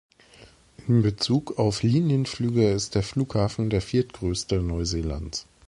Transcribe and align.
In 0.87 1.03
Bezug 1.03 1.59
auf 1.59 1.83
Linienflüge 1.83 2.71
ist 2.71 2.95
der 2.95 3.03
Flughafen 3.03 3.69
der 3.69 3.81
viertgrößte 3.83 4.55
Neuseelands. 4.59 5.45